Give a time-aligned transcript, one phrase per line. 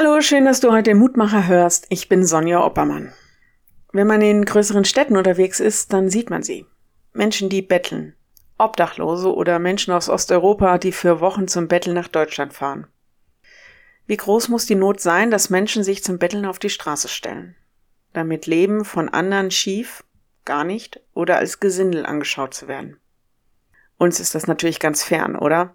[0.00, 1.86] Hallo, schön, dass du heute Mutmacher hörst.
[1.88, 3.12] Ich bin Sonja Oppermann.
[3.92, 6.66] Wenn man in größeren Städten unterwegs ist, dann sieht man sie.
[7.14, 8.14] Menschen, die betteln.
[8.58, 12.86] Obdachlose oder Menschen aus Osteuropa, die für Wochen zum Betteln nach Deutschland fahren.
[14.06, 17.56] Wie groß muss die Not sein, dass Menschen sich zum Betteln auf die Straße stellen?
[18.12, 20.04] Damit Leben von anderen schief,
[20.44, 23.00] gar nicht oder als Gesindel angeschaut zu werden.
[23.96, 25.74] Uns ist das natürlich ganz fern, oder?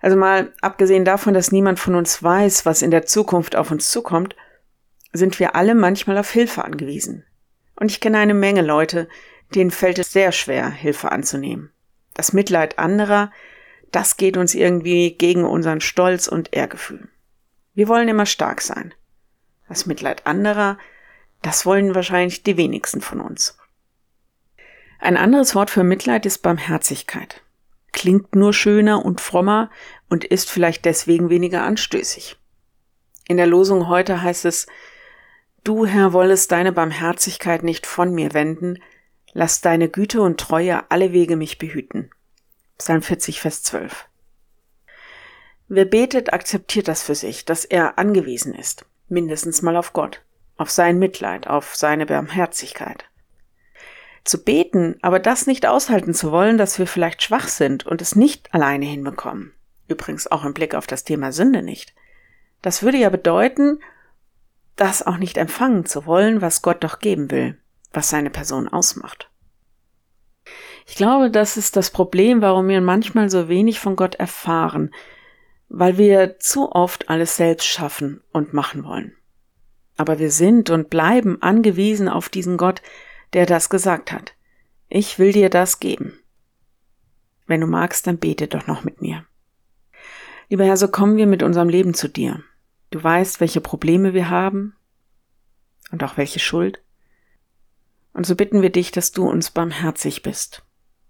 [0.00, 3.90] Also mal abgesehen davon, dass niemand von uns weiß, was in der Zukunft auf uns
[3.90, 4.34] zukommt,
[5.12, 7.24] sind wir alle manchmal auf Hilfe angewiesen.
[7.76, 9.08] Und ich kenne eine Menge Leute,
[9.54, 11.70] denen fällt es sehr schwer, Hilfe anzunehmen.
[12.14, 13.32] Das Mitleid anderer,
[13.92, 17.08] das geht uns irgendwie gegen unseren Stolz und Ehrgefühl.
[17.74, 18.94] Wir wollen immer stark sein.
[19.68, 20.78] Das Mitleid anderer,
[21.42, 23.58] das wollen wahrscheinlich die wenigsten von uns.
[24.98, 27.42] Ein anderes Wort für Mitleid ist Barmherzigkeit
[27.92, 29.70] klingt nur schöner und frommer
[30.08, 32.36] und ist vielleicht deswegen weniger anstößig.
[33.28, 34.66] In der Losung heute heißt es,
[35.62, 38.78] Du, Herr, wollest deine Barmherzigkeit nicht von mir wenden,
[39.32, 42.10] lass deine Güte und Treue alle Wege mich behüten.
[42.78, 44.06] Psalm 40, Vers 12.
[45.68, 50.22] Wer betet, akzeptiert das für sich, dass er angewiesen ist, mindestens mal auf Gott,
[50.56, 53.09] auf sein Mitleid, auf seine Barmherzigkeit
[54.24, 58.16] zu beten, aber das nicht aushalten zu wollen, dass wir vielleicht schwach sind und es
[58.16, 59.52] nicht alleine hinbekommen.
[59.88, 61.94] Übrigens auch im Blick auf das Thema Sünde nicht.
[62.62, 63.80] Das würde ja bedeuten,
[64.76, 67.58] das auch nicht empfangen zu wollen, was Gott doch geben will,
[67.92, 69.30] was seine Person ausmacht.
[70.86, 74.92] Ich glaube, das ist das Problem, warum wir manchmal so wenig von Gott erfahren,
[75.68, 79.14] weil wir zu oft alles selbst schaffen und machen wollen.
[79.96, 82.82] Aber wir sind und bleiben angewiesen auf diesen Gott,
[83.32, 84.34] der das gesagt hat.
[84.88, 86.18] Ich will dir das geben.
[87.46, 89.24] Wenn du magst, dann bete doch noch mit mir.
[90.48, 92.42] Lieber Herr, so kommen wir mit unserem Leben zu dir.
[92.90, 94.74] Du weißt, welche Probleme wir haben
[95.92, 96.82] und auch welche Schuld.
[98.12, 100.64] Und so bitten wir dich, dass du uns barmherzig bist,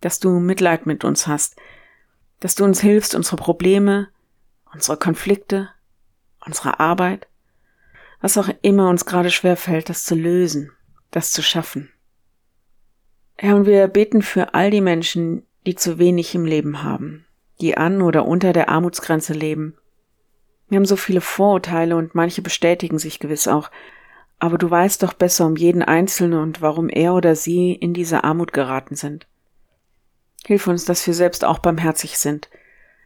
[0.00, 1.56] dass du Mitleid mit uns hast,
[2.40, 4.08] dass du uns hilfst, unsere Probleme,
[4.72, 5.70] unsere Konflikte,
[6.44, 7.26] unsere Arbeit,
[8.20, 10.72] was auch immer uns gerade schwer fällt, das zu lösen,
[11.10, 11.90] das zu schaffen.
[13.38, 17.26] Herr, und wir beten für all die Menschen, die zu wenig im Leben haben,
[17.60, 19.76] die an oder unter der Armutsgrenze leben.
[20.68, 23.70] Wir haben so viele Vorurteile und manche bestätigen sich gewiss auch,
[24.38, 28.24] aber du weißt doch besser um jeden Einzelnen und warum er oder sie in diese
[28.24, 29.26] Armut geraten sind.
[30.46, 32.48] Hilf uns, dass wir selbst auch barmherzig sind.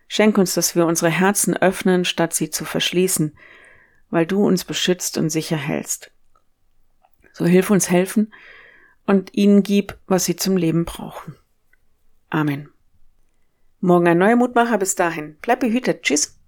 [0.08, 3.36] Schenk uns, dass wir unsere Herzen öffnen, statt sie zu verschließen,
[4.10, 6.10] weil du uns beschützt und sicher hältst.
[7.32, 8.32] So hilf uns helfen,
[9.06, 11.36] und ihnen gib, was sie zum Leben brauchen.
[12.28, 12.68] Amen.
[13.80, 14.78] Morgen ein neuer Mutmacher.
[14.78, 15.36] Bis dahin.
[15.42, 16.02] Bleib behütet.
[16.02, 16.39] Tschüss.